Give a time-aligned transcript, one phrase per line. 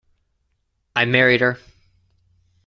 [0.95, 1.59] I married her.